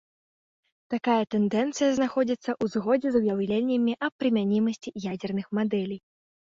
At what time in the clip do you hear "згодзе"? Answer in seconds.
2.77-3.07